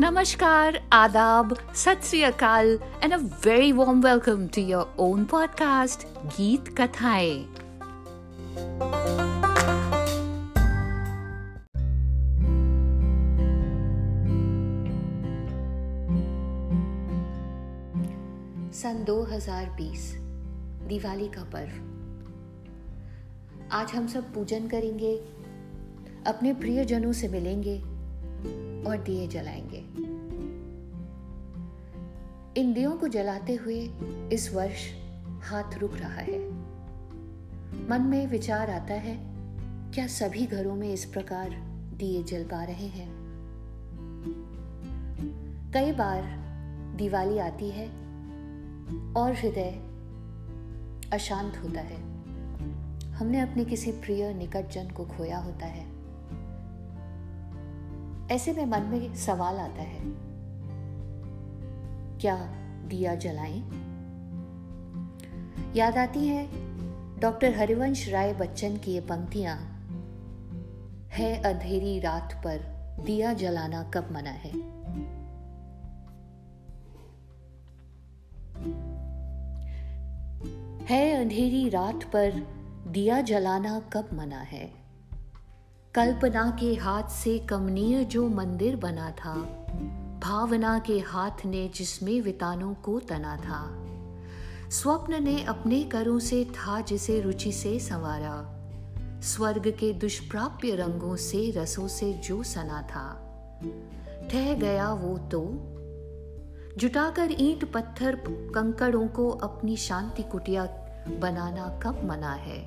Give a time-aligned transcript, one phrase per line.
[0.00, 7.46] नमस्कार, आदाब, सत अकाल and a very warm welcome to your own podcast गीत कथाएँ
[18.72, 20.08] सन 2020
[20.88, 21.72] दिवाली का पर्व।
[23.72, 25.16] आज हम सब पूजन करेंगे,
[26.26, 27.91] अपने प्रियजनों से मिलेंगे
[28.88, 30.12] और दिए जलाएँगे।
[32.60, 33.90] इन दियों को जलाते हुए
[34.32, 34.90] इस वर्ष
[35.40, 36.50] हाथ रुक रहा है।
[37.88, 39.18] मन में विचार आता है,
[39.92, 41.50] क्या सभी घरों में इस प्रकार
[41.94, 43.22] दिए जल पा रहे हैं?
[45.74, 46.22] कई बार
[46.96, 47.86] दिवाली आती है
[49.12, 49.92] और हृदय
[51.12, 51.96] अशांत होता है।
[53.12, 55.91] हमने अपने किसी प्रिय निकट जन को खोया होता है।
[58.30, 60.00] ऐसे में मन में सवाल आता है,
[62.18, 62.36] क्या
[62.88, 63.70] दिया जलाएँ?
[65.76, 66.48] याद आती है,
[67.20, 69.68] डॉक्टर हरिवंश राय बच्चन की ये पंक्तियाँ,
[71.12, 74.82] है अंधेरी रात पर दिया जलाना कब मना है
[80.86, 82.32] है अंधेरी रात पर
[82.88, 84.81] दिया जलाना कब मना है
[85.94, 89.34] कल्पना के हाथ से कमनीय जो मंदिर बना था,
[90.22, 93.84] भावना के हाथ ने जिसमें वितानों को तना था।
[94.70, 98.58] स्वप्न ने अपने करों से था जिसे रुचि से संवारा।
[99.20, 103.14] स्वर्ग के दुष्प्राप्य रंगों से, रसों से जो सना था।
[104.30, 105.48] ठह गया वो तो।
[106.76, 110.64] जुटाकर ईंट, पत्थर, कंकड़ों को अपनी शांति कुटिया
[111.18, 112.58] बनाना कब मना है?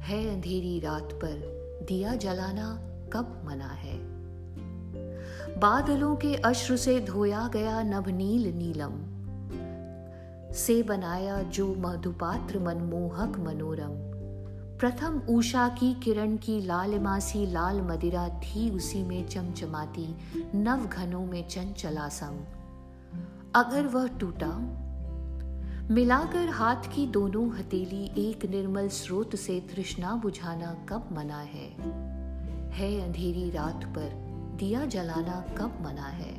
[0.00, 2.80] है अंधेरी रात पर। दिया जलाना
[3.12, 4.14] कब मना है?
[5.60, 9.14] बादलों के अश्र से धोया गया नभनील नीलम।
[10.52, 14.14] से बनाया जो मधुपात्र मनमोहक मनोरम।
[14.78, 20.16] प्रथम उषा की किरण की लालिमा सी लाल मदिरा थी उसी में चमचमाती
[20.54, 22.40] नव घनों में चंचलासम।
[23.54, 24.80] अगर वह टूटा
[25.90, 31.68] मिलाकर हाथ की दोनों हथेली एक निर्मल स्रोत से तृष्णा बुझाना कब मना है?
[32.70, 34.10] है अंधेरी रात पर
[34.58, 36.34] दिया जलाना कब मना है?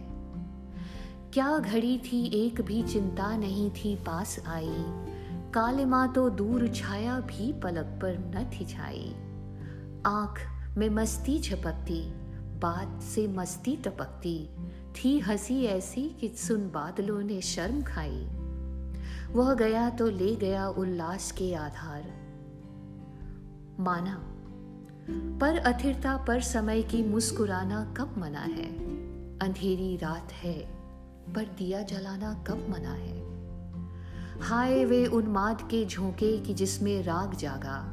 [1.33, 4.75] क्या घड़ी थी एक भी चिंता नहीं थी पास आई?
[5.53, 9.15] काले माँ तो दूर छाया भी पलक पर न थी छाई।
[10.05, 10.39] आँख
[10.77, 12.11] में मस्ती झपकती,
[12.59, 14.49] बात से मस्ती टपकती,
[14.95, 18.27] थी हँसी ऐसी कि सुन बादलों ने शर्म खाई।
[19.31, 22.25] वह गया तो ले गया उल्लास के आधार।
[23.79, 24.31] माना,
[25.37, 28.77] पर अथिरता पर समय की मुस्कुराना कब मना है?
[29.39, 30.59] अंधेरी रात है,
[31.33, 33.25] पर दिया जलाना कब मना है?
[34.41, 37.91] हाय वे उन्माद के झोंके की जिसमें राग जागा,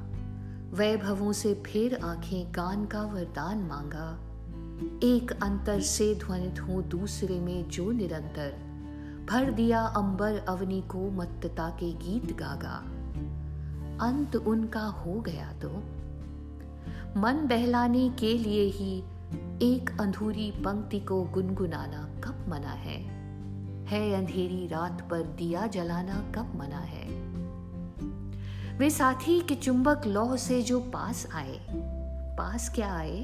[0.76, 4.28] वैभवों से फिर आँखें कान का वरदान मांगा।
[5.02, 8.71] एक अंतर से ध्वनित हो दूसरे में जो निरंतर
[9.30, 12.76] भर दिया अंबर अवनी को मत्तता के गीत गागा।
[14.06, 15.68] अंत उनका हो गया तो।
[17.20, 19.04] मन बहलाने के लिए ही
[19.62, 23.02] एक अंधूरी पंक्ति को गुनगुनाना कब मना है?
[23.86, 27.32] है अंधेरी रात पर दिया जलाना कब मना है?
[28.78, 31.66] वे साथी के चुंबक लौह से जो पास आए,
[32.38, 33.22] पास क्या आए?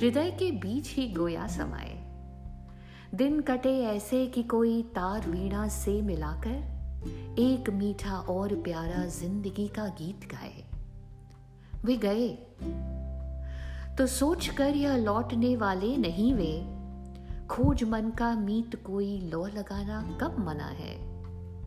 [0.00, 1.97] हृदय के बीच ही गोया समाए।
[3.14, 6.78] दिन कटे ऐसे कि कोई तार वीणा से मिलाकर
[7.38, 10.64] एक मीठा और प्यारा ज़िंदगी का गीत गाए।
[11.84, 12.28] वे गए।
[13.98, 16.78] तो सोच कर यह लौटने वाले नहीं वे।
[17.46, 20.96] खोज मन का मीत कोई लो लगाना कब मना है?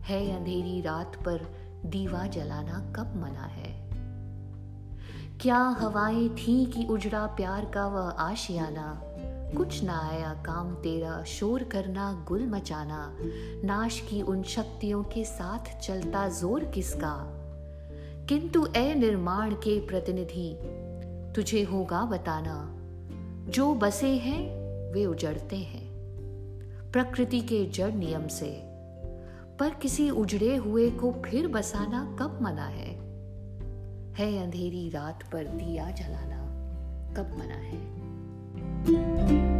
[0.02, 1.54] है अंधेरी रात पर
[1.86, 3.88] दीवा जलाना कब मना है?
[5.40, 9.02] क्या हवाएँ थी कि उजड़ा प्यार का वह आशियाना?
[9.56, 13.16] कुछ ना आया काम तेरा, शोर करना, गुल मचाना।
[13.64, 17.38] नाश की उन शक्तियों के साथ चलता ज़ोर किसका?
[18.28, 20.58] किंतु ए निर्माण के प्रतिनिधि,
[21.34, 22.74] तुझे होगा बताना।
[23.50, 24.62] जो बसे हैं,
[24.92, 25.92] वे उजड़ते हैं,
[26.92, 28.62] प्रकृति के जड़ नियम से।
[29.58, 32.94] पर किसी उजड़े हुए को फिर बसाना कब मना है?
[34.14, 36.42] है अंधेरी रात पर दिया जलाना,
[37.14, 38.01] कब मना है?
[38.84, 39.51] Thank you.